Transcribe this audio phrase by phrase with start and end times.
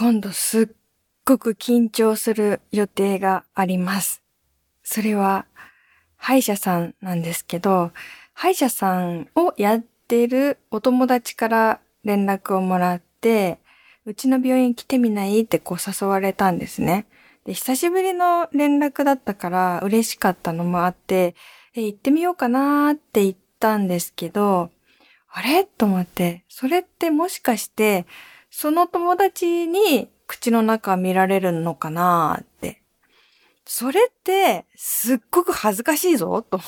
[0.00, 0.68] 今度すっ
[1.26, 4.22] ごく緊張する予定があります。
[4.82, 5.44] それは、
[6.16, 7.92] 歯医者さんなんですけど、
[8.32, 13.58] 歯医者さんをやってるお友達から連絡をもらって、
[14.06, 15.42] うちの病院来てみない？
[15.42, 17.04] ってこう誘われたんですね。
[17.44, 21.34] で、久しぶりの連絡だったから嬉しかったのもあって、
[21.74, 24.70] え、行ってみようかなーって言ったんですけど、
[25.30, 25.64] あれ？
[25.64, 28.06] と思って、それってもしかして、
[28.50, 32.82] その友達に口の中見られるのかなーって。
[33.64, 36.60] それって、すっごく恥ずかしいぞ、と。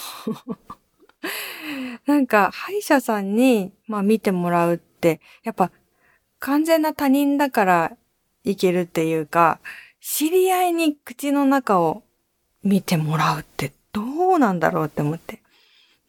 [2.07, 5.73] なんか、歯医者さんに、まあ見てもらうって、やっぱ、
[6.39, 7.97] 完全な他人だから
[8.45, 9.61] いけるっていうか、
[10.01, 12.03] 知り合いに口の中を
[12.63, 15.43] 見てもらうってどうなんだろうって思って。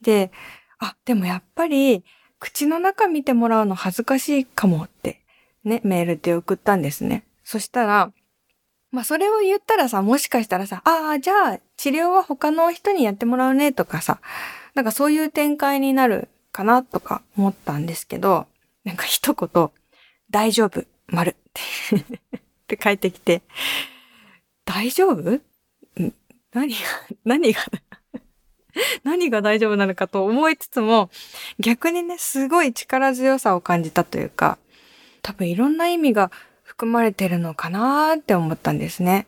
[0.00, 0.30] で、
[0.78, 2.04] あ、でもやっぱり、
[2.38, 5.23] 口の中見てもらうの恥ずかしいかもって、
[5.64, 7.24] ね、メールで送ったんですね。
[7.44, 8.12] そしたら、
[8.90, 14.20] まあそれを言ったらさ、もしかしたらさ、ああ、じゃあ治療は他の人にやってもらうねとかさ、
[14.74, 18.46] なんかそういう展開になるかなとか思ったんですけど、
[18.84, 19.70] なんか一言、
[20.30, 21.34] 大丈夫、丸っ
[22.66, 23.42] て 書いてきて、
[24.64, 25.40] 大丈夫？
[26.52, 26.78] 何が、
[27.24, 27.60] 何が
[29.04, 31.10] 何が大丈夫なのかと思いつつも、
[31.58, 34.58] 逆にね、すごい力強さを感じたというか、
[35.24, 36.30] 多分いろんな意味が
[36.62, 39.26] 含まれてるのかなって思ったんですね。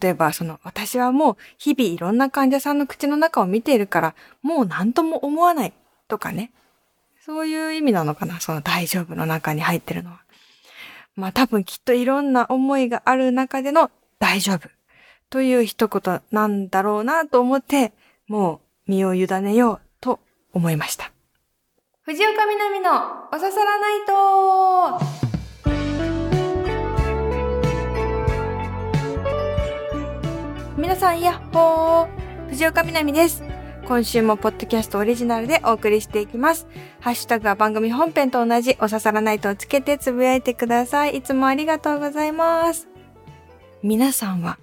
[0.00, 5.72] 例えば、その、私はもう日々いろんな患者さんの口の中を見ているから、もう何とも思わない
[6.08, 6.50] とかね。
[7.24, 10.20] そういう意味なのかなその大丈夫の中に入ってるのは。
[11.14, 14.68] まあ多分きっといろんな思いがある中での大丈夫
[15.30, 17.92] という一言なんだろうなと思って、
[18.26, 20.18] もう身を委ねようと
[20.52, 21.12] 思いました。
[22.02, 22.92] 藤岡みなみの
[23.32, 25.25] おささらないと
[30.86, 33.42] 皆さん、やっほー藤岡みなみです。
[33.88, 36.68] 今週もポッドキャストオリジナルでお送りしていきます。
[37.00, 41.16] ハッシュタグは番組本編と同じお刺さらないとをつけてつぶやいてください。
[41.16, 42.86] いつもありがとうございます。
[43.82, 44.60] 皆さんは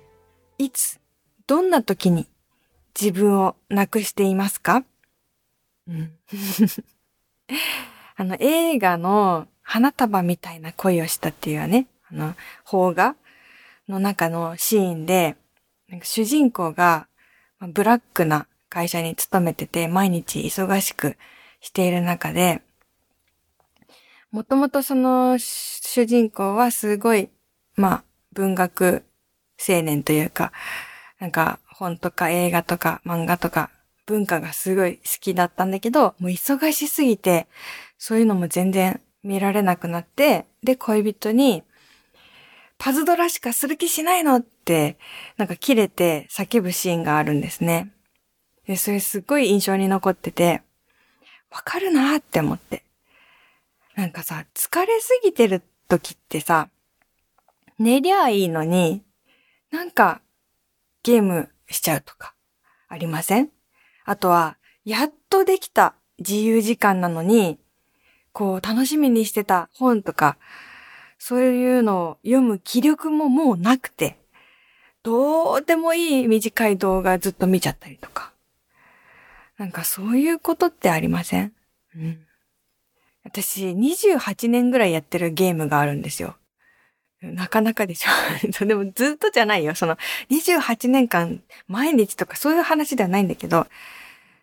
[0.58, 1.02] いつ、
[1.46, 2.30] どんな時に
[2.98, 4.86] 自分をなくしていますか？
[5.90, 6.14] うん。
[8.16, 12.34] あの、映画の花束みたいな恋をしたっていうね、あの、
[12.66, 13.18] 邦画
[13.90, 15.36] の中のシーンで、
[15.94, 17.08] なんか主人公が
[17.72, 21.18] ブラックな会社に勤めてて毎日忙しく
[21.62, 22.64] している中で、
[24.32, 27.30] もともとその主人公はすごい、
[27.76, 29.04] まあ、文学
[29.60, 30.52] 青年というか、
[31.20, 33.70] なんか本とか映画とか漫画とか
[34.08, 37.46] 文化がすごい好きだったんだけど、もう忙しすぎて、
[38.00, 41.62] そういうのも全然見られなくなって、で、恋人に、
[42.84, 44.98] パズドラしかする気しないのって、
[45.38, 47.94] なんか切れて叫ぶシーンがあるんですね。
[48.68, 50.64] で、それすっごい印象に残ってて、
[51.50, 52.84] わかるなって思って。
[53.96, 56.68] なんかさ、疲れすぎてる時ってさ、
[57.80, 59.02] 寝りゃいいのに、
[59.72, 60.20] なんか
[61.04, 62.36] ゲームしちゃうとか、
[62.90, 63.50] ありません？
[64.04, 67.60] あとは、やっとできた自由時間なのに、
[68.34, 70.38] こう楽しみにしてた本とか、
[71.26, 74.18] そういうのを読む気力ももうなくて、
[75.04, 78.34] どうでもいい短い動画ずっと見ちゃったりとか。
[79.58, 81.54] なんかそういうことってありません？
[81.96, 82.28] うん。
[83.24, 86.36] 私、28年ぐらいやってるゲームがあるんですよ。
[87.22, 88.66] なかなかでしょ。
[88.66, 89.76] でもずっとじゃないよ。
[89.76, 89.98] その
[90.30, 93.66] 28年間毎日とかそういう話ではないんだけど、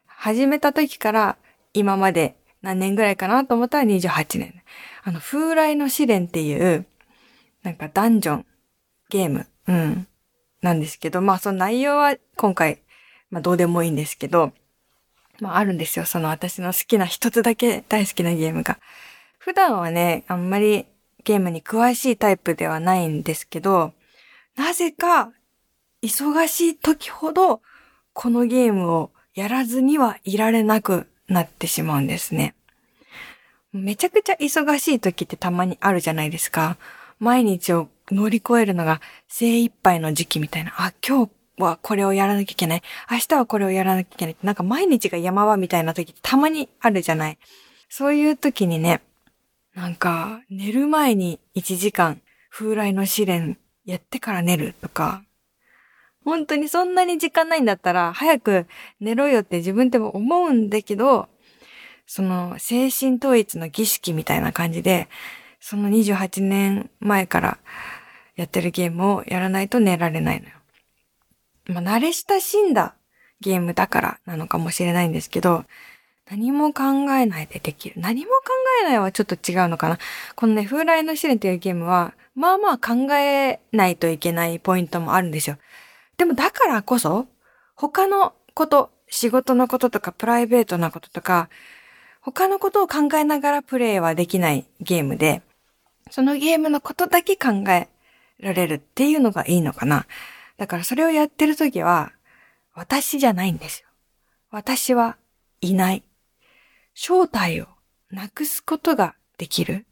[0.06, 1.36] 始めた時から
[1.74, 4.62] 今まで何年ぐらいかなと思ったら28年。
[5.02, 6.86] あの、風来の試練っていう、
[7.62, 8.46] なんかダンジョン
[9.08, 10.06] ゲーム、うん、
[10.62, 12.80] なんですけど、まあその内容は今回、
[13.30, 14.52] まあどうでもいいんですけど、
[15.40, 16.04] まああるんですよ。
[16.04, 18.78] その私の好きな一つだけ大好きなゲームが。
[19.38, 20.86] 普段はね、あんまり
[21.24, 23.92] ゲームに詳しいタイプではないんですけど、
[24.56, 25.32] なぜか
[26.02, 27.62] 忙しい時ほど
[28.12, 32.54] このゲームをやらずにはいられなくなってしまうんですね。
[33.72, 36.76] めちゃくちゃ忙しい時ってたまにあるじゃないですか。
[37.18, 40.72] 毎日を乗り越えるのが精一杯の時期みたいな。
[40.76, 42.82] あ、今日はこれをやらなきゃいけない。
[43.10, 44.36] 明日はこれをやらなきゃいけない。
[44.42, 47.38] なんか毎日が山場みたいな時ってたまにあるじゃない。
[47.88, 49.02] そういう時にね、
[49.74, 52.20] なんか寝る前に1時間
[52.50, 55.22] 風来の試練やってから寝るとか、
[56.24, 58.66] 本当にそんなに時間ないんだったら早く
[58.98, 61.28] 寝ろよって自分でも思うんだけど、
[62.12, 65.08] その精神統一の儀式みたいな感じで、
[65.60, 67.58] その28年前から
[68.34, 70.54] やってるゲームをやらないと寝られないのよ。
[71.66, 72.96] まあ、慣れ親しんだ
[73.40, 75.64] ゲームだからなのかもしれないんですけど、
[76.28, 77.94] 何も考えないでできる。
[78.00, 78.38] 何も考
[78.82, 79.98] えないはちょっと違うのかな。
[80.34, 85.58] このね、風来の試練というゲームは、まあまあ考えないといけないポイントもあるんですよ。
[86.16, 87.28] でもだからこそ、
[87.76, 91.48] 他のこと、仕事のこととかプライベートなこととか、
[92.20, 95.42] 他のことを考えながらプレイはできないゲームで、
[96.10, 97.88] そのゲームのことだけ考え
[98.38, 100.06] られるっていうのがいいのかな。
[100.58, 102.12] だからそれをやってるときは、
[102.74, 103.88] 私じゃないんですよ。
[104.50, 105.16] 私は
[105.60, 106.02] いない。
[106.94, 107.66] 正体を
[108.10, 109.86] なくすことができる。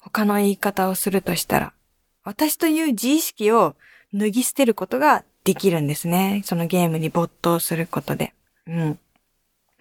[0.00, 1.72] 他の言い方をするとしたら、
[2.24, 3.76] 私という自意識を
[4.14, 6.42] 脱ぎ捨てることができるんですね。
[6.44, 8.34] そのゲームに没頭することで。
[8.66, 8.98] うん。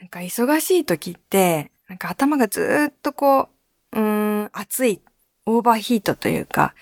[0.02, 3.50] なんか忙しい時って、なんか頭がずっとこ
[3.94, 5.00] う、うーん、熱い、
[5.46, 6.74] オーバーヒートというか、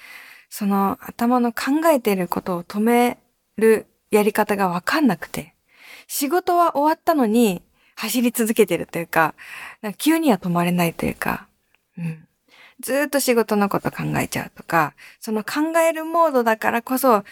[0.49, 3.17] その頭の考えていることを止め
[3.57, 5.53] るやり方がわかんなくて、
[6.07, 7.61] 仕事は終わったのに
[7.97, 9.35] 走り続けてるというか、
[9.81, 11.49] か急には止まれないというか、
[11.97, 12.25] うん。
[12.79, 17.25] ずっと仕事のこと考えちゃうとか、その考えるモードだからこそ、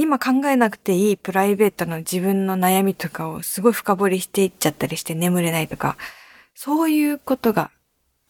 [0.00, 5.98] 今考えなくていいプライベートの自分の悩みとかをすごい深掘りしていっちゃったりして眠れないとか、
[6.54, 7.70] そういうことが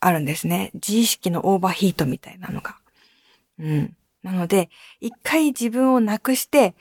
[0.01, 0.73] あるんですね。
[0.75, 2.77] 自意識のオーバーヒートみたいなのが。
[3.61, 3.97] うん。
[4.25, 4.69] なので、
[5.01, 6.75] 一回自分をなくして、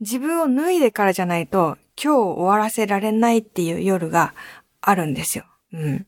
[0.00, 4.34] 自分を脱いでからじゃないと、今日終わらせられないっていう夜が
[4.80, 5.44] あるんですよ。
[5.72, 6.06] うん。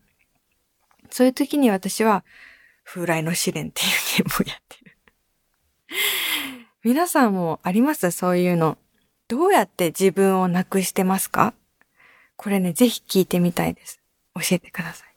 [1.11, 2.25] そういう時に私は、
[2.83, 3.89] 風来の試練っていう
[4.19, 4.97] ゲームをやってる。
[6.87, 8.13] 皆さんもあります？
[8.13, 8.79] そういうの。
[9.27, 11.53] どうやって自分をなくしてますか？
[12.37, 14.01] これね、ぜひ聞いてみたいです。
[14.37, 15.09] 教えてください。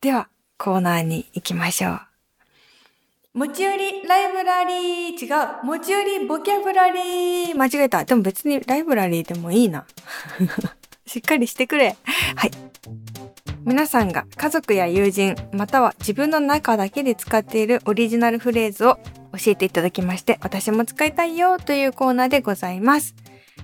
[0.00, 0.28] では、
[0.58, 2.00] コーナーに行きましょう。
[3.34, 5.28] 持ち寄りライブラリー違
[5.62, 8.04] う持ち寄りボキャブラリー間違えた。
[8.04, 9.86] でも別にライブラリーでもいいな。
[11.06, 11.96] しっかりしてくれ。
[12.34, 12.50] はい。
[13.62, 18.98] 皆さんが家族や友人、または自分の中だけで使っているオリジナルフレーズを
[19.36, 23.14] 教えていただきまして、私も使いたいよというコーナーでございます。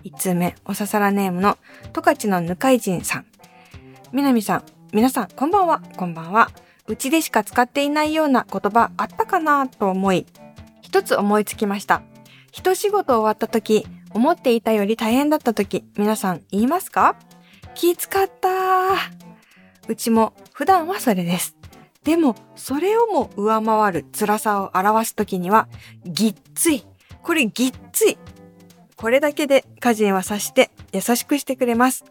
[0.05, 1.59] 1つ目、おささらネームの
[1.93, 3.27] 十勝のぬかいじんさん。
[4.13, 6.51] みなみさん、皆さん、こんばんは、こんばんは。
[6.87, 10.27] うちでしか使っていないような言葉あったかなと思い、
[10.83, 12.03] 一つ思いつきました。
[12.51, 17.15] 一仕事終わった時、思っていたより大変だった時、皆さん言いますか？
[17.77, 18.95] 気使ったー。
[19.87, 21.55] うちも普段はそれです。
[22.05, 25.69] でも、それをも上回る辛さを表すときには、
[26.05, 26.85] ぎっつい。
[27.23, 28.19] これぎっつい。
[28.97, 32.05] これだけで家人は察して優しくしてくれます。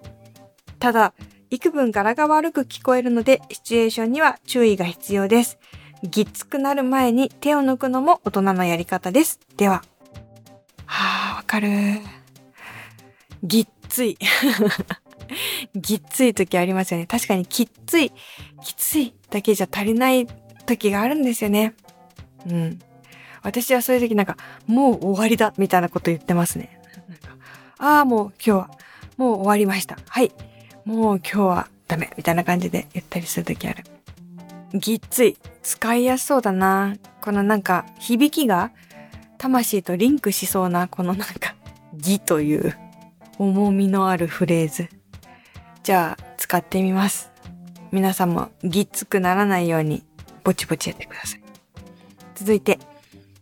[0.80, 1.14] ただ、
[1.50, 5.58] 幾分柄が悪く聞こえるので、シチュエーションには注意が必要です。
[6.04, 9.40] ぎっつくなる前に手を抜くのも大人のやり方です。
[9.58, 9.84] では。
[10.86, 11.70] はあ、わかる。
[13.44, 14.18] ぎっつい。
[15.76, 17.06] ぎっつい時ありますよね。
[17.06, 18.12] 確かにきっつい、
[18.64, 20.28] きついだけじゃ足りない
[20.66, 21.74] 時があるんですよね。
[22.48, 22.80] うん。
[23.42, 24.38] 私はそういう時なんか、
[24.68, 26.80] もう終わりだみたいなこと言ってますね。
[27.78, 28.72] ああ、もう今日は、
[29.18, 29.98] もう終わりました。
[30.08, 30.32] はい。
[30.86, 33.84] もう今日はダメみたいな感じで言ったりする時ある。
[34.74, 35.38] ぎっつい。
[35.64, 36.96] 使いやすそうだな。
[37.22, 38.72] このなんか、響きが、
[39.38, 41.56] 魂とリンクしそうな、このなんか、
[41.94, 42.78] ぎという
[43.38, 44.90] 重みのあるフレーズ。
[45.90, 47.32] じゃあ、使ってみます。
[47.92, 50.04] 皆さんもぎっつくならないように、
[50.44, 51.42] ぼちぼちやってください。
[52.36, 52.78] 続いて、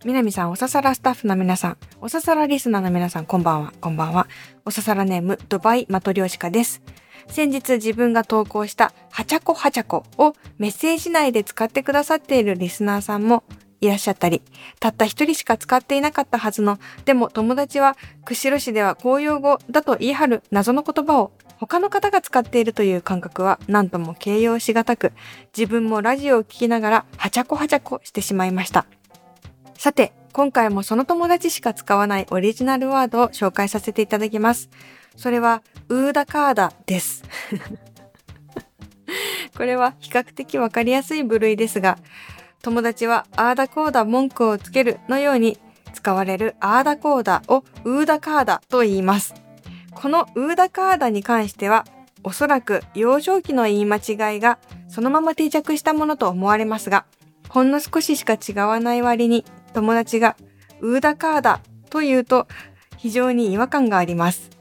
[0.05, 4.29] みなみさん、おささらスタッフの皆さん、おささらリスナーの皆さん、こんばんは、こんばんは。
[4.63, 6.81] おささらネーム、ドバイマトリョーシカです。
[7.27, 13.43] 先日自分が投稿したはちゃこはちゃこをメッセージ内で使ってくださっているリスナーさんも
[13.81, 14.41] いらっしゃったり、
[14.79, 25.11] たった一人しか使っていなかったはずの、でも友達は釧路市では公用語だと言い張る謎の言葉を他の方が使っているという感覚は何とも形容しがたく、
[25.57, 28.85] 自分もラジオを聞きながらはちゃこはちゃこしてしまいました。
[29.75, 34.69] さて、今回もその友達しか使わないオリジナルワードを紹介させていただきます。
[35.15, 37.23] それは、ウーダカーダです。
[39.57, 41.97] これは比較的わかりやすい部類ですが、
[42.61, 45.57] 友達はアーダコーダ文句をつけるのように
[45.93, 49.46] 使われるアーダコーダをウーダカーダと言います。
[49.97, 51.83] このウーダカーダに関しては、
[52.23, 57.05] おそらく幼少期の言い間違いがそのまま定着したものと思われますが、
[57.49, 60.37] ほんの少ししか違わない割に友達が
[60.81, 62.47] ウーダカーダと言うと
[62.97, 64.51] 非常に違和感があります。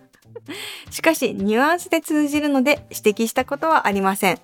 [0.90, 4.38] しかしニュアンスで通じるので指摘したことはありません。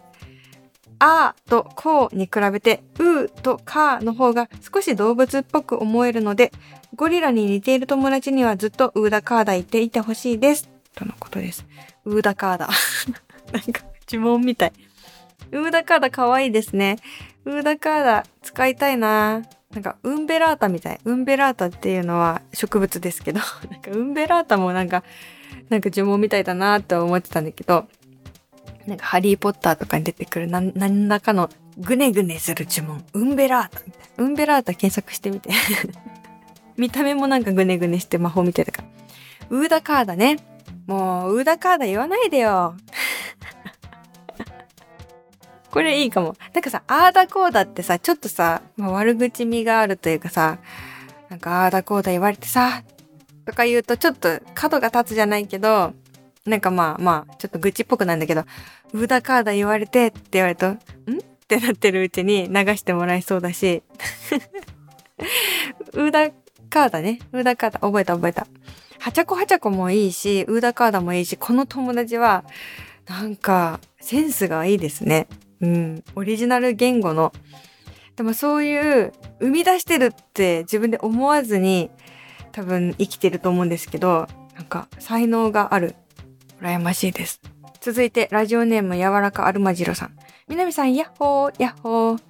[1.05, 6.53] あとこうに比べてうーとかの方が少し動物っぽく思えるので、
[6.95, 10.71] ゴリラに似ている友達にはずっとうーだかーだ言っていてほしいです。
[10.95, 11.67] とのことです。
[12.05, 12.69] うーだかーだ。
[13.53, 14.73] なんか呪文みたい。
[15.51, 16.99] うーだかーだかわいいですね。
[17.45, 19.43] うーだかーだ使いたいな
[19.73, 21.01] なんか、ウンベラータみたい。
[21.05, 23.41] ウンベラータっていうのは植物ですけど、
[23.71, 25.03] なんか、ウンベラータもなんか、
[25.69, 27.89] なんか呪文みたいだなって思ってたんだけど、
[28.87, 31.49] なんか、ハリーポッターとかに出てくる何何らかの
[31.79, 33.05] グネグネする呪文。
[33.15, 33.81] ウンベラータ。
[34.19, 35.51] ウンベラータ検索してみて。
[36.77, 38.89] 見た目もなんかグネグネして魔法みたいだから。
[39.51, 40.37] ウーダカーダね。
[40.87, 42.75] もう、ウーダカーダ言わないでよ。
[45.71, 46.35] これいいかも。
[46.53, 50.59] なんかさ、あーだこうだってさ、ちょっとさ、まあ、悪口味があるというかさ、
[51.31, 52.83] なんかあーだこうだ言われてさ、
[53.47, 55.95] とか言うとちょっと角が立つじゃないけど、
[56.45, 58.45] なんかまあまあ、ちょっと愚痴っぽくなんだけど、
[58.93, 60.75] うだかーだ言われてって言われると、ん？
[60.75, 60.77] っ
[61.47, 63.83] てなってるうちに流してもらえそうだし、
[65.93, 66.31] うだ
[66.71, 67.21] かーだね。
[67.33, 67.79] うだかーだ。
[67.81, 68.47] 覚えた覚えた。
[68.99, 72.45] はちゃこはちゃこもいいし、うだかーだもいいし、この友達は、
[73.07, 75.27] なんか、センスがいいですね。
[75.61, 77.33] うん、オリジナル言語の。
[78.17, 81.91] でもそういう生み出してるって自分で思わずに
[82.53, 85.95] 多分生きてると思うんですけど、なんか才能がある。
[86.63, 87.41] 羨ましいです。
[87.81, 90.17] 続いてラジオネーム柔らかアルマジロさん。
[90.49, 92.23] みなみさん、ヤッホー、ヤッホー。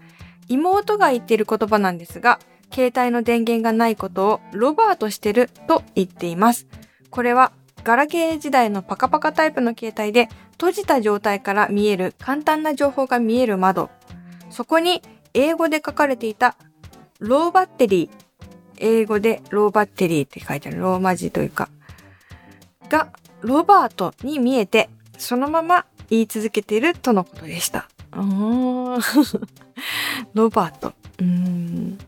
[0.49, 2.41] 妹が言っている言葉なんですが、
[2.73, 6.67] 携帯の電源がないことをロバートしてると言っています。
[7.11, 7.53] これは
[7.85, 13.91] ガラケー時代のパカパカタイプの携帯で閉じた状態から見える簡単な情報が見える窓。
[14.49, 15.03] そこに
[15.35, 16.57] 英語で書かれていた
[17.19, 18.11] ローバッテリー。
[18.79, 21.69] 英語でローバッテリーって書いてあるローマ字というか。
[22.89, 23.09] が
[23.43, 27.89] ロバートに見えてそのまま言い続けているとのことでした。
[30.35, 30.95] ロバート。
[31.19, 31.99] うん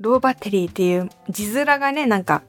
[0.00, 2.42] ローバッテリーっていう字面がね、なんか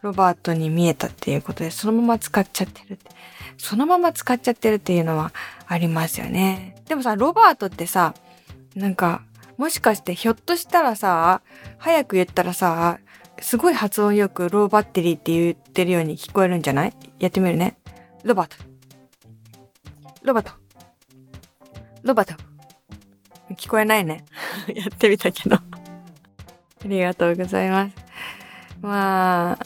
[0.00, 3.10] ロバートに見えたっていうことで、そのまま使っちゃってるって。
[3.58, 5.32] そのまま使っちゃってるっていうのは
[5.66, 6.74] ありますよね。
[6.88, 8.14] でもさ、ロバートってさ、
[8.74, 9.22] なんか、
[9.58, 11.42] もしかしてひょっとしたらさ、
[11.78, 12.98] 早く言ったらさ、
[13.40, 16.92] すごい発音よく low battery って言ってるように聞こえるんじゃない？
[17.18, 17.76] やってみるね。
[18.24, 18.56] ロバート。
[20.22, 20.52] ロバート。
[22.02, 22.42] ロバート。
[23.54, 24.24] 聞こえないね。
[24.74, 25.60] やってみたけど あ
[26.84, 27.94] りがとうございます。
[28.80, 29.58] まあ、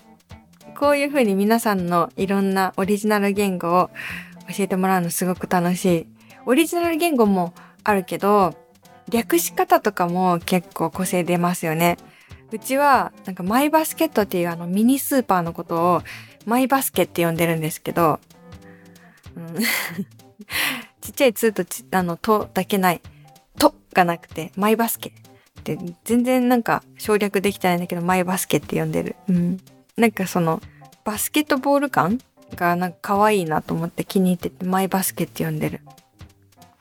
[0.78, 3.90] こういうふうに皆さんのいろんなオリジナル言語を
[4.54, 6.06] 教えてもらうのすごく楽しい。
[6.46, 8.54] オリジナル言語もあるけど、
[9.08, 11.96] 略し方とかも結構個性出ますよね。
[12.52, 16.02] うちは、なんかマイバスケットっていうあのミニスーパーのことを
[16.46, 18.18] マイバスケって呼んでるんですけど、
[19.36, 19.54] うん、
[21.00, 23.00] ちっちゃいツーとち、あの、とだけない、
[23.58, 29.16] とがなくて、マイバスケって全然なんか省略できてないんだけど、マイバスケって呼んでる。
[29.28, 29.60] うん。
[29.96, 30.60] なんかその、
[31.04, 32.20] バスケットボール感
[32.56, 35.80] がなんか可愛いなと思って気に入ってて、マイバスケって呼んでる。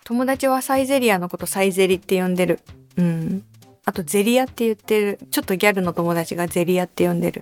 [0.04, 2.60] 友達はサイゼリアのことサイゼリって呼んでる。
[2.98, 3.44] うん。
[3.90, 5.20] あとゼリアって言ってる。
[5.32, 7.42] ちょっとギャルの友達がゼリアって呼んでる。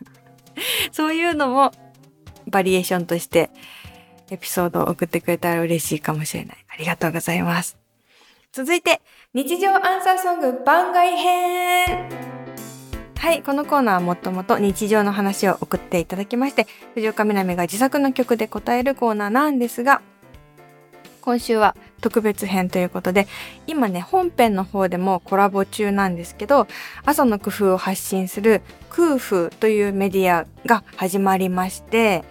[0.92, 1.72] そういうのも
[2.46, 3.50] バリエーションとして
[4.30, 6.56] エピソードを送ってくれたら嬉しいかもしれない。
[6.70, 7.76] ありがとうございます。
[8.50, 9.02] 続いて、
[9.34, 12.08] 日常アンサーソング番外編
[13.18, 20.00] はい、このコーナーはもともと日常の話を送っていただきまして、藤岡みなみが自作の曲で答えるコーナーなんですが、
[21.20, 23.26] 今週は特別編ということで、
[23.66, 26.66] 今ね、本編の方でもコラボ中なんですけど、
[27.04, 32.24] 朝の工夫を発信する空風というメディアが始まりまして、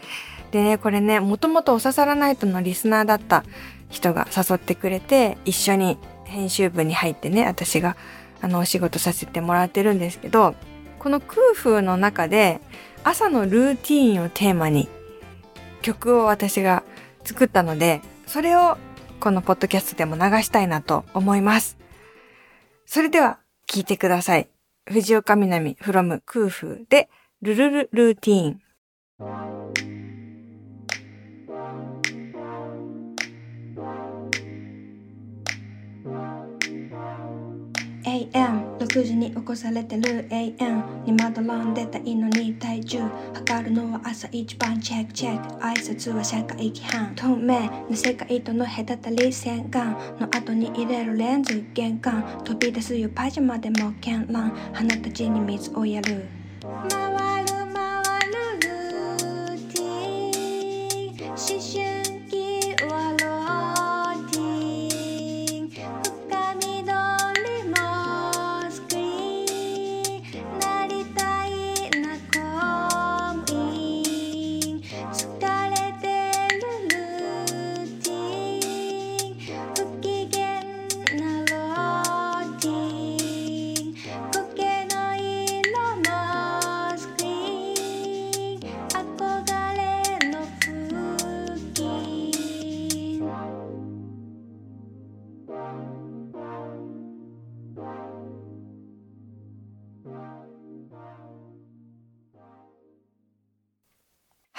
[0.52, 3.44] でね、これね、もともとおささらナイトのリスナーだった
[3.90, 7.96] 人が誘ってくれて、一緒に編集部に入ってね、私が
[8.42, 10.56] あのお仕事させてもらってるんですけど、
[11.00, 12.60] この空風の中で
[13.04, 14.90] 朝のルーティーンをテーマに
[15.82, 16.84] 曲を私が
[17.24, 18.78] 作ったので、それを
[19.20, 21.78] このポッドキャストでも流したいなと思います。
[22.86, 24.48] それでは聞いてください。
[24.86, 27.10] 藤岡みなみ from 空風で
[27.42, 29.97] ルルルルーティーン。
[38.08, 43.00] AM6 時に起こされてる AM にまどろんでたいのに体重
[43.34, 45.62] 測るのは朝一番チェックチェック。
[45.62, 47.14] 挨拶は社会規範。
[47.16, 47.60] 透明
[47.90, 52.42] な世界との隔たり洗顔の後に入れるレンズ玄関。
[52.46, 53.10] 飛び出すよ。
[53.14, 56.24] パジャマでも絢爛花たちに水をやる。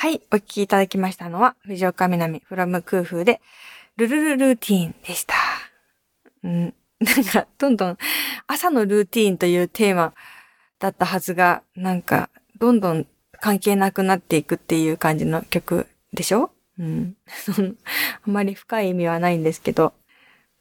[0.08, 3.42] はい、お聞きいただきましたのは、藤岡みなみ from 空風で、
[3.98, 5.34] ルルルルーティーンでした。
[6.42, 7.98] うん、なんか、どんどん
[8.46, 10.14] 朝のルーティーンというテーマ
[10.78, 13.06] だったはずが、なんか、どんどん
[13.38, 16.52] 関係なくなっていくっていう感じの曲でしょ？
[16.78, 17.14] うん。
[18.26, 19.92] あまり深い意味はないんですけど、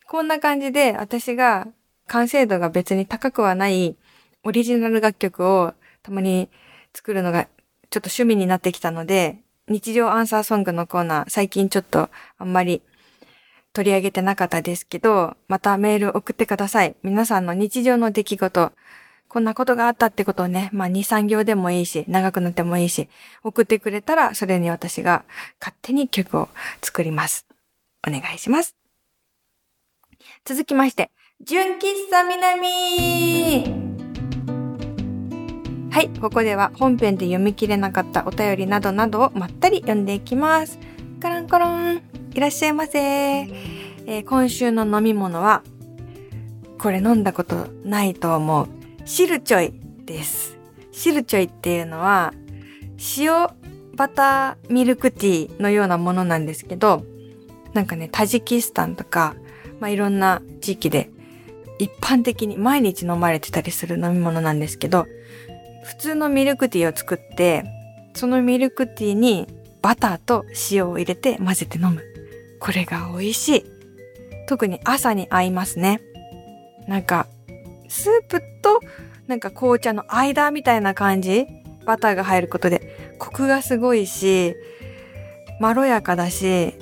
[0.07, 1.69] こんな感じで私が
[2.07, 3.95] 完成度が別に高くはない
[4.43, 5.73] オリジナル楽曲を
[6.03, 6.49] たまに
[6.93, 7.47] 作るのが
[7.89, 12.81] ちょっと趣味になってきたので、日常アンサーソングのコーナー、最近ちょっとあんまり
[13.73, 16.95] 取り上げてなかったですけど、またメール送ってください。
[17.03, 18.71] 皆さんの日常の出来事、
[19.27, 23.09] こんなことがあったってことをね、まあ2、3行でもいいし、長くなってもいいし、
[23.43, 25.25] 送ってくれたら、それに私が
[25.59, 26.49] 勝手に曲を
[26.81, 27.45] 作ります。
[28.07, 28.75] お願いします。
[30.45, 33.76] 続きまして、純喫茶南
[35.97, 40.77] はい、ここでは本編で読み切れなかったお便りなどなどをまったり読んでいきます。
[41.19, 42.03] カランコロン、
[42.35, 42.99] いらっしゃいませ。
[42.99, 45.63] えー今週の飲み物は、
[46.77, 48.67] これ飲んだことないと思う。
[49.05, 50.59] シルチョイです。
[50.91, 52.31] シルチョイっていうのは、
[53.17, 53.47] 塩
[53.95, 57.05] バターミルクティーのようなものなんですけど、
[57.73, 59.33] なんかね、タジキスタンとか、
[59.79, 61.09] まあ、いろんな地域で
[61.79, 65.07] 一般的に毎日飲まれてたりする飲み物なんですけど、
[65.83, 67.63] 普通のミルクティーを作って、
[68.13, 69.47] そのミルクティーに
[69.81, 72.03] バターと塩を入れて混ぜて飲む。
[72.59, 73.65] これが美味しい。
[74.47, 76.01] 特に朝に合いますね。
[76.87, 77.27] なんか、
[77.87, 78.79] スープと
[79.27, 81.47] なんか紅茶の間みたいな感じ？
[81.85, 84.55] バターが入ることでコクがすごいし、
[85.61, 86.73] まろやかだし、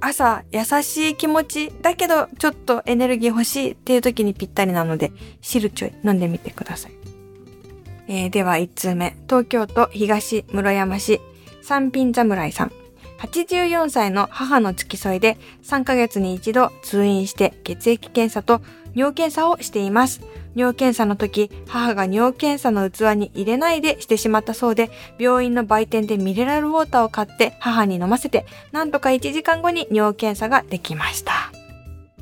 [0.00, 6.92] 朝優しい気持ちだけどちょっとエネルギー欲しいっていう時にぴったりなので、シルチョイ飲んでみてください。
[8.08, 9.14] えーでは1通目。
[9.28, 11.20] 東京都東室山市
[11.62, 12.72] 三品侍さん。
[13.18, 18.62] 84歳の母の付き添いで3ヶ月に一度通院して血液検査と
[18.94, 20.22] 尿検査をしています。
[20.54, 31.52] 尿検査の時、母が尿検査の器に入れないでしてしまったそうで、病院の売店でミネラルウォーターを買って母に飲ませて、なんとか1時間後に尿検査ができました。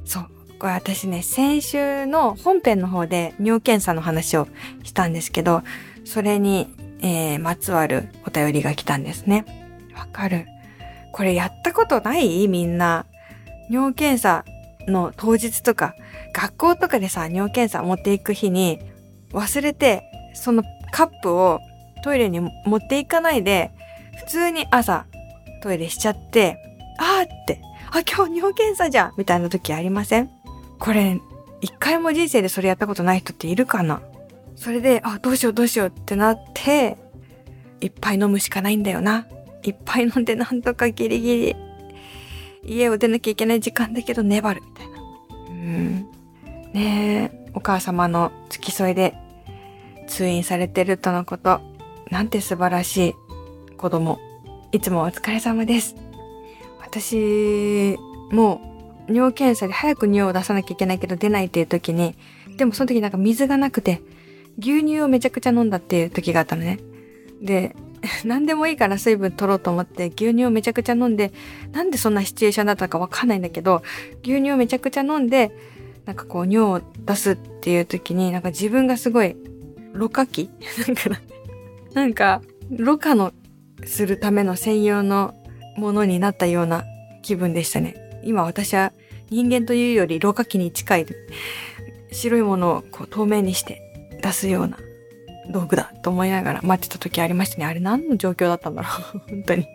[0.04, 0.35] そう。
[0.58, 4.48] これ私ね、先週の本編の方で尿検査の話を
[4.84, 5.62] したんですけど、
[6.04, 6.68] それに、
[7.00, 9.44] えー、まつわるお便りが来たんですね。
[9.94, 10.46] わかる。
[11.12, 12.48] これやったことない？
[12.48, 13.06] みんな。
[13.68, 14.44] 尿検査
[14.86, 15.94] の当日とか、
[16.32, 18.80] 学校とかでさ、尿検査持っていく日に
[19.32, 21.60] 忘れて、そのカップを
[22.04, 23.72] トイレに持っていかないで、
[24.18, 25.06] 普通に朝
[25.62, 26.58] トイレしちゃって、
[26.98, 30.30] あーって、あ、今日尿検査じゃんみたいな時ありません？
[30.78, 31.20] これ、
[31.60, 34.02] 一回も人生でそれやったことない人っているかな？
[34.54, 36.96] それで、あ、どうしようどうしようってなって、
[37.80, 39.26] いっぱい飲むしかないんだよな。
[39.62, 41.56] いっぱい飲んでなんとかギリギリ、
[42.64, 44.98] 家を出なきゃいけない時間だけど粘るみたいな。
[45.48, 46.06] うん。
[46.72, 49.14] ねえ、お母様の付き添いで
[50.06, 51.60] 通院されてるとのこと。
[52.10, 53.14] なんて素晴らしい
[53.76, 54.18] 子供。
[54.72, 55.96] いつもお疲れ様です。
[56.80, 57.96] 私、
[58.30, 58.75] もう
[59.08, 62.16] 尿検査で早く尿を出さなきゃいけないけど出ないっていう時に、
[62.56, 64.02] でもその時なんか水がなくて、
[64.58, 66.78] 牛乳をめちゃくちゃ飲んだっていう時があったのね。
[67.40, 67.76] で、
[68.24, 71.32] 何でもいいから水分取ろうと思って牛乳をめちゃくちゃ飲んで、
[71.72, 73.82] なんでそんなシチュエーションだったかわかんないんだけど、
[74.22, 75.52] 牛乳をめちゃくちゃ飲んで、
[76.04, 79.36] なんかこう尿を出すっていう時に、なんか自分がすごい、
[79.92, 80.50] ろ過器？
[81.94, 83.32] なんか、ろ過の
[83.84, 85.34] するための専用の
[85.76, 86.84] ものになったような
[87.22, 88.05] 気分でしたね。
[88.26, 88.92] 今私は
[89.30, 91.06] 人間というよりろ過器に近い
[92.12, 93.82] 白いものをこう透明にして
[94.22, 94.78] 出すような
[95.50, 97.66] 道具だと思いながら待ってた時ありましたね。
[97.66, 99.66] あれ何の状況だったんだろう 本当に。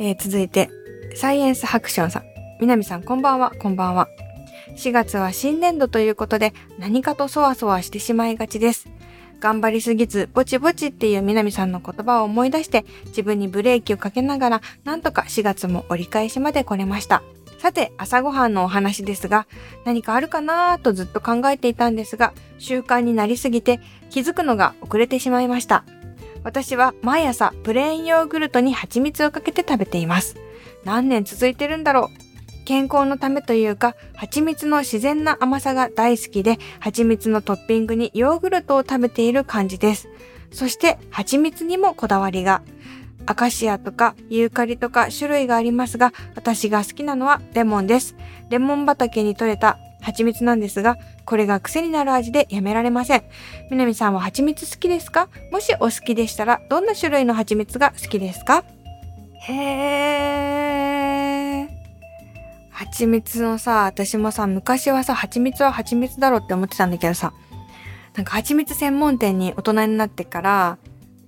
[0.00, 0.70] えー続いて、
[1.14, 2.24] サイエンスハクションさん。
[2.60, 4.08] 南さんこんばんは、こんばんは。
[4.76, 8.88] 4月は新年度ということで何かとそわそわしてしまいがちです。
[9.40, 17.22] 頑張りすぎず、ぼちぼちっていう南さんの言葉を思い出して、自分にブレーキをかけながら、なんとか4月も折り返しまで来れました。
[17.64, 19.46] さて、朝ごはんのお話ですが、
[19.86, 25.82] 何かあるかなーとずっと考えていたんですが、習慣になりすぎて気づくのが遅れてしまいました。
[26.42, 30.36] 私は毎朝プレーンヨーグルトに蜂蜜をかけて食べています。
[30.84, 40.10] 何年続いてるんだろう健康のためというか、蜂蜜の自然な甘さが大好きで、蜂蜜のトッピングにヨーグルトを食べている感じです。
[40.52, 42.60] そして、蜂蜜にもこだわりが。
[43.26, 48.16] アカシアとかユーカリとか種類がありますが、私が好きなのはレモンです。
[48.50, 53.22] レモン畑に採れた蜂蜜なんですが、これが癖になる味でやめられません。
[53.70, 55.28] みなみさんは蜂蜜好きですか？
[55.50, 58.64] もしお好きでしたら、どんな種類の蜂蜜が好きですか？
[59.48, 61.68] へー。
[62.70, 67.32] 蜂蜜のさ、私もさ、昔はさ、蜂蜜は蜂蜜だろって思ってたんだけどさ、
[68.14, 70.76] なんか蜂蜜専門店に大人になってから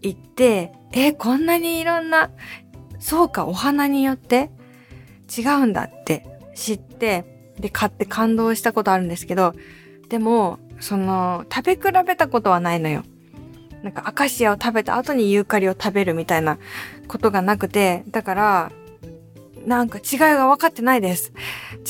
[0.02, 2.30] 行って、えこんなにいろんな、
[2.98, 4.50] そうか、お花によって
[5.37, 9.54] 違うんだって知って、で、買って感動したことあるんですけど、
[10.09, 13.02] でも、その、食べ比べたことはないのよ。
[13.82, 16.59] なんかアカシアを食べた後にユーカリを食べるみたいな
[17.09, 18.72] ことがなくて、だから、
[19.66, 21.32] なんか違いが分かってないです。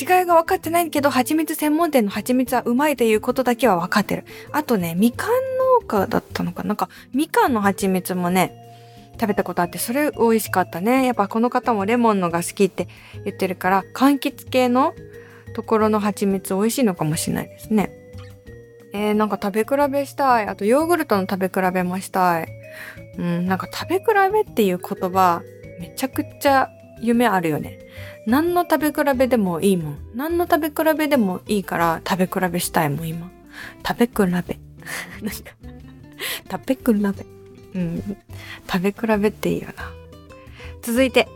[0.01, 4.25] 違いが分かってないけど、蜂蜜専門店の蜂蜜はうまいということだけは分かってる。
[4.51, 5.31] あとね、みかん
[5.81, 8.66] 農家だったのかなんか、みかんの蜂蜜もね、
[9.19, 11.07] 食べたことあって、それ美味しかったね。
[11.07, 12.89] やっぱこの方もレモンのが好きって
[13.25, 14.95] 言ってるから、柑橘系の
[15.55, 17.91] ところの蜂蜜美味しいのかもしれないですね。
[18.93, 20.47] えー、なんか食べ比べしたい。
[20.47, 22.49] あとヨーグルトの食べ比べもしたい。
[23.19, 25.43] うん、なんか食べ比べっていう言葉、
[25.81, 27.79] めちゃくちゃ夢あるよね。
[28.27, 29.99] 何の食べ比べでもいいもん。
[30.15, 33.31] 何の食べ比べでもいいから食べ比べしたいもん、今。
[33.87, 34.27] 食べ比べ。
[34.33, 34.57] なんか、
[36.51, 37.81] 食べ比べ。
[37.81, 38.17] うん。
[38.71, 39.91] 食べ比べっていいよな。
[40.83, 41.29] 続いて、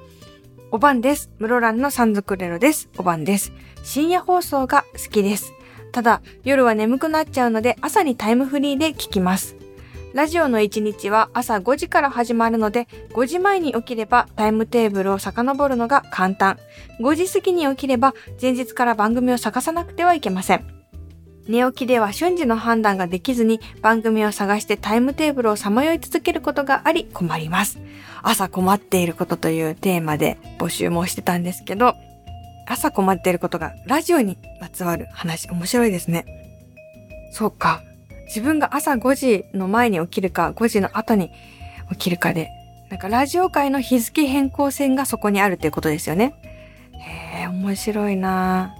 [0.70, 1.30] おばんです。
[1.38, 2.88] 室蘭のサンズクレロです。
[2.96, 3.52] おばんです。
[3.82, 5.52] 深夜放送が好きです。
[5.92, 9.56] ただ、夜は眠くなっちゃうので朝にタイムフリーで聞きます。
[10.12, 16.58] ラジオの1日は朝5時から始まるので、5時前に起きればタイムテーブルを遡るのが簡単。
[17.00, 20.79] 5時過ぎに起きれば前日から番組を探さなくてはいけません。
[21.50, 27.80] 寝起きでは瞬時の判断ができずに番組を探してタイムテーブルをさまよい続けることがあり困ります。
[28.22, 31.96] 朝困っていることというテーマで募集もしてたんですけど、
[32.68, 36.24] 朝困っていることがラジオにまつわる話面白いですね。
[37.32, 37.82] そうか。
[38.26, 41.32] 自分が朝5時の前に起きるか、5時の後に
[41.90, 42.48] 起きるかで、
[42.90, 46.34] なんかラジオ界の日付変更線がそこにあるっていうことですよね。
[46.92, 48.76] へえ、面白いな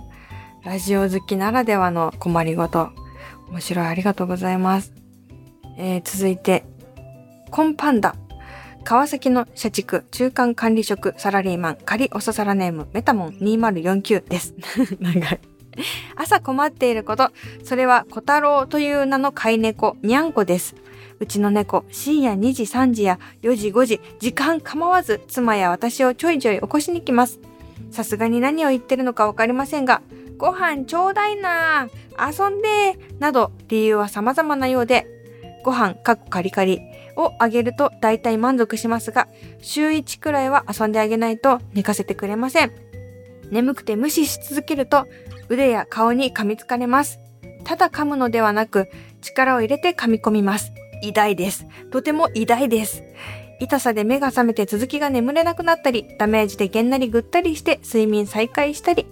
[0.62, 2.90] ラジオ好きならではの困りごと。
[3.48, 4.92] 面白い、ありがとうございます。
[5.78, 6.64] えー、続いて、
[7.50, 8.14] コンパンダ。
[8.84, 14.54] 川崎の社畜、中間管理職、サラリーマン、仮おささらネーム、メタモン2049です。
[15.00, 15.40] 長い。
[16.16, 17.30] 朝困っていること、
[17.64, 20.74] それは小太郎という名の飼い猫、にゃんこです。
[21.20, 27.40] うちの猫、深夜2時3時や4時5時、時間構わず妻や私をちょいちょい起こしに来ます。
[27.90, 30.02] さすがに何を言ってるのかわかりませんが、
[30.40, 31.86] ご飯ちょうだいな
[32.18, 35.06] 遊んでなど理由は様々なようで、
[35.62, 36.80] ご飯かっこカリカリ
[37.14, 39.28] をあげると大体満足しますが、
[39.60, 42.72] 週1くらいは遊んであげないと寝かせてくれません。
[43.50, 45.06] 眠くて無視し続けると
[45.50, 47.18] 腕や顔に噛みつかれます。
[47.64, 48.88] ただ噛むのではなく、
[49.20, 50.72] 力を入れて噛み込みます。
[51.02, 51.66] 偉大です。
[51.90, 53.02] とても偉大です。
[53.60, 59.06] 痛さで目が覚めて続きが眠れなくなったり、ダメージでげんなりぐったりして睡眠再開したり、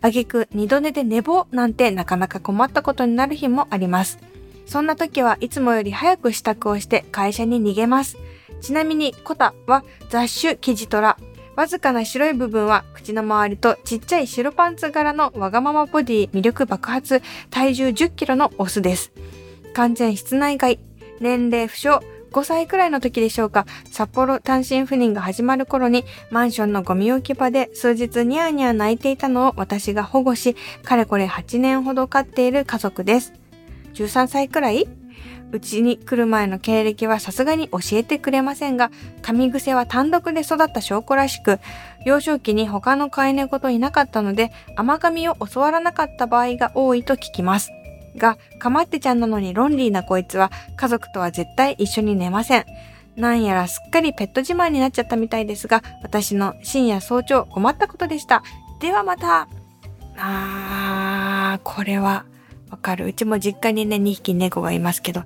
[0.00, 4.18] あげく二度寝で寝坊なんてなかなか困ったことになる日もあります。
[4.66, 8.18] そんな時はいつもより早く支度をして会社に逃げます。
[8.60, 11.16] ちなみにコタは雑種キジトラ
[11.56, 19.12] わずかな白い部分は口の周りとちっちゃい白パンツ柄のわがままボディ魅力爆発体重10キロのオスです。
[19.74, 20.78] 完全室内外、
[21.20, 22.00] 年齢不詳、
[22.32, 33.34] 5歳くらいの時でしょうか、札幌単身赴任が始まる頃にマンションのゴミ置き場で数日ニャーニャー泣いていたのを私が保護し、かれこれ8年ほど飼っている家族です。
[33.94, 34.88] 13歳くらい？
[35.52, 38.90] うちに来る前の経歴はさすがに教えてくれませんが、
[39.20, 41.58] 噛み癖は単独で育った証拠らしく、
[42.06, 47.70] 幼少期に他の飼い猫といなかったので、甘噛みを教わらなかった場合が多いと聞きます。
[48.16, 52.66] が、かまってちゃんなのにロンリーなこいつは家族とは絶対一緒に寝ません。
[53.16, 58.42] なんやらすっかりペット自慢になっちゃったみたいですが、私の深夜早朝困ったことでした。
[58.80, 59.48] ではまた。
[60.16, 62.24] あー、これは
[62.70, 63.06] わかる。
[63.06, 65.24] うちも実家にね、2匹猫がいますけど、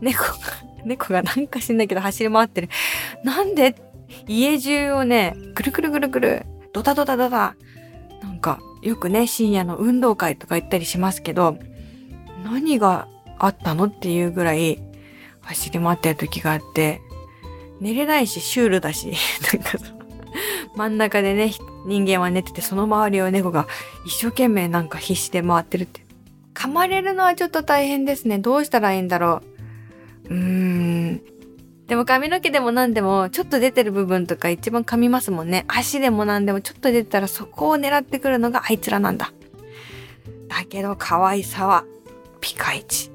[0.00, 0.28] 猫が、
[0.84, 2.68] 猫がなんか知んないけど走り回ってる。
[3.24, 3.74] なんで
[4.26, 7.56] 家中をね、ぐるぐるぐるぐる、ドタドタドタ。
[8.22, 11.58] なんか、よくね、深夜の運動会とか行ったりしますけど、
[12.52, 13.08] 何が
[13.38, 14.80] あったのっていうぐらい
[15.42, 17.00] 走り回ってる時があって、
[17.80, 19.12] 寝れないし、シュールだし、
[19.52, 19.78] なんか
[20.74, 21.52] 真ん中でね、
[21.86, 23.66] 人間は寝てて、その周りを猫が
[24.06, 26.04] 一生懸命なんか必死で回ってるって。
[26.54, 28.38] 噛まれるのはちょっと大変ですね。
[28.38, 29.42] どうしたらいいんだろ
[30.28, 30.34] う。
[30.34, 31.22] うーん。
[31.86, 35.64] でも髪の毛でも何でもちょっと出てる部分とか一番噛みますもんね。
[35.68, 39.32] 足でも何でもちょっと出てたらそこを狙ってくるのがあいつらなんだ。
[40.48, 41.84] だけど可愛さは
[42.40, 43.10] ピカイチ。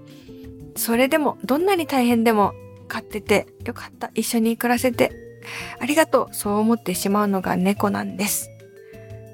[0.76, 2.54] それでもどんなに大変でも
[2.88, 4.12] 飼っててよかった。
[4.16, 5.12] 一緒に暮らせて
[5.80, 8.50] ありがとうそう思ってしまうのが猫なんです。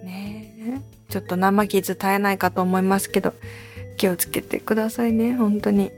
[0.04, 0.82] ねえ。
[1.10, 3.34] ちょっと生傷絶えないかと思いますけど、
[3.98, 5.92] 気をつけてくださいね、本当に。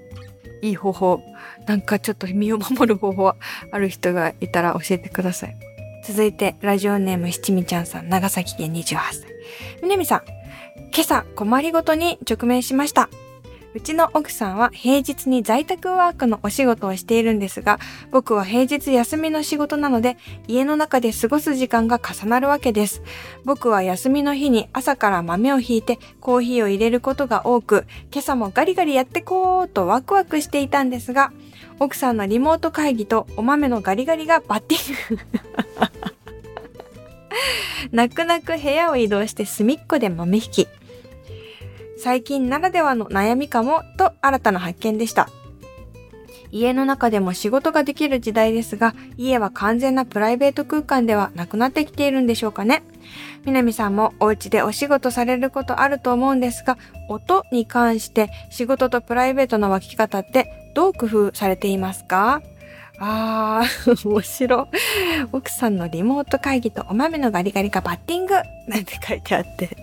[0.62, 1.24] いい方法、
[1.66, 3.34] なんかちょっと身を守る方法
[3.72, 5.56] ある人がいたら教えてください。
[6.06, 9.26] 続いて、ラジオネーム七味ちゃんさん、長崎県28歳。
[9.82, 10.24] みなみさん、
[10.94, 13.10] 今朝困りごとに直面しました。
[13.74, 17.80] うちの奥さんは平日に在宅ワークのお仕事をしているんですが、
[18.12, 23.02] 僕は平日休みの仕事なので、家の中で過ごす時間が重なるわけです。
[23.46, 31.32] 僕は休みの日に朝から豆をひいてコーヒーを入れることが多く、今朝もガリガリやってこうとワクワクしていたんですが、
[31.80, 35.22] 奥さんのリモート会議とお豆のガリガリがバッティング。
[37.92, 40.68] 泣く泣く部屋を移動して隅っこで豆引き。
[42.04, 45.30] 最近ならではの悩みかもと新たな発見でした。
[46.52, 52.82] 家の中でも仕事ができる時代ですが、家は完全なプライベート空間ではなくなってきているんでしょうかね。
[53.46, 62.42] 南さんもお家でお仕事されることあると思うんですが、音に関して仕事とプライベートの分け方ってどう工夫されていますか？
[63.00, 64.68] あー、面白。
[65.32, 68.34] 奥さんのリモート会議とお豆のガリガリがバッティング
[68.68, 69.78] なんて書いてあって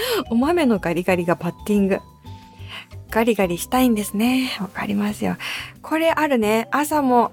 [0.30, 2.00] お豆のガリガリがバッティング。
[3.10, 4.50] ガリガリしたいんですね。
[4.60, 5.36] わかりますよ。
[5.82, 6.68] これあるね。
[6.70, 7.32] 朝も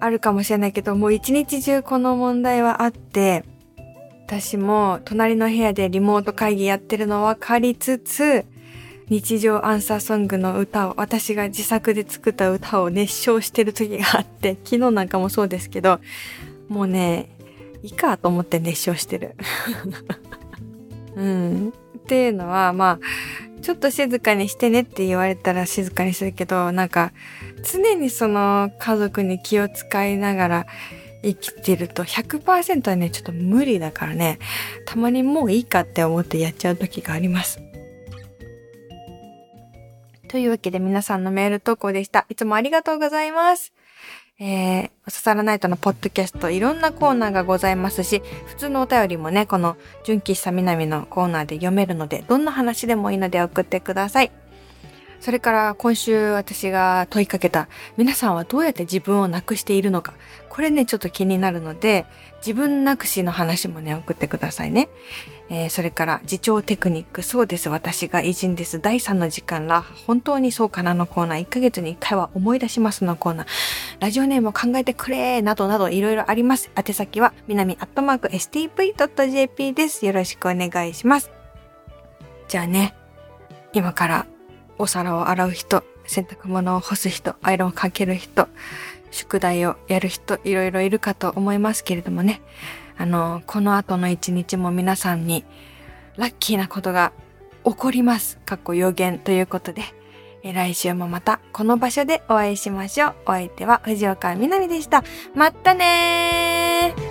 [0.00, 3.44] あるかもしれないけど、もう一日中この問題はあって、
[4.26, 8.44] 私も隣の部屋でリモート会議やってるの分かりつつ、
[9.08, 16.00] 日常アンサーソングの歌を、私が自作で作った歌を熱唱してる時があって、昨日なんかもそうですけど、
[16.68, 17.30] もうね、
[17.82, 19.34] いいかと思って熱唱してる。
[21.16, 21.72] うん。
[22.08, 27.12] っていうのは、まあ、ちょっと静かにしてねって言われたら静かにするけど、なんか、
[27.70, 30.66] 常にその家族に気を使いながら
[31.22, 34.38] 生きてると100%はね、ちょっと無理だからね、
[34.86, 37.60] たまにもういいかって思ってやっちゃう時があります。
[40.28, 42.24] というわけで皆さんのメール投稿でした。
[42.30, 43.74] いつもありがとうございます。
[44.40, 54.30] えー、おささらナイトのポッドキャストいろんなコーナーがございますし、普通のお便りもね、この純喫茶南のコーナーで読めるので、どんな話でもいいので送ってください。
[55.20, 60.14] それから今週私が問いかけた皆さんはどうやって自分をなくしているのか。
[60.48, 62.04] これね、ちょっと気になるので、
[62.38, 64.88] 自分なくしの話もね、送ってくださいね。
[65.50, 68.80] えー、それから、自重テクニック、そうです、私が偉人です。
[68.80, 73.46] 第3の時間ら、本当にそうかなのコーナー、1ヶ月に1回は思い出しますのコーナー、
[74.00, 76.70] ラジオネームを考えてくれなどなどいろいろあります。
[76.76, 80.04] 宛先は、みなみアットマーク stv.jp です。
[80.06, 81.30] よろしくお願いします。
[82.48, 82.94] じゃあね、
[83.72, 84.26] 今から
[84.78, 88.48] お皿を洗う人、洗濯物を干す人、アイロンをかける人、
[89.10, 92.40] 宿題をやる人、いろいろいるかと思いますけれどもね。
[92.96, 95.44] あの、この後の一日も皆さんに
[96.16, 97.12] ラッキーなことが
[97.64, 98.38] 起こります。
[98.44, 99.82] かっこ予言ということで、
[100.42, 103.14] え来週もまたこの場所でお会いしましょう。
[103.26, 105.04] お相手は藤岡みなみでした。
[105.34, 107.07] またねー